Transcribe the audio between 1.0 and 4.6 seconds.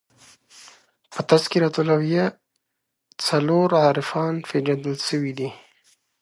په "تذکرةالاولیاء" څلور عارفانو